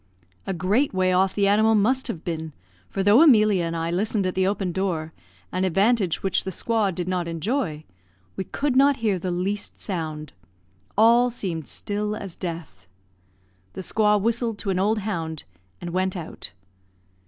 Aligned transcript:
A 0.47 0.53
great 0.55 0.95
way 0.95 1.13
off 1.13 1.35
the 1.35 1.47
animal 1.47 1.75
must 1.75 2.07
have 2.07 2.23
been, 2.23 2.53
for 2.89 3.03
though 3.03 3.21
Emilia 3.21 3.65
and 3.65 3.75
I 3.75 3.91
listened 3.91 4.25
at 4.25 4.33
the 4.33 4.47
open 4.47 4.71
door, 4.71 5.13
an 5.51 5.63
advantage 5.63 6.23
which 6.23 6.43
the 6.43 6.49
squaw 6.49 6.89
did 6.91 7.07
not 7.07 7.27
enjoy, 7.27 7.83
we 8.35 8.45
could 8.45 8.75
not 8.75 8.97
hear 9.05 9.19
the 9.19 9.29
least 9.29 9.77
sound: 9.77 10.33
all 10.97 11.29
seemed 11.29 11.67
still 11.67 12.15
as 12.15 12.35
death. 12.35 12.87
The 13.73 13.81
squaw 13.81 14.19
whistled 14.19 14.57
to 14.57 14.71
an 14.71 14.79
old 14.79 14.97
hound, 14.97 15.43
and 15.79 15.91
went 15.91 16.17
out. 16.17 16.51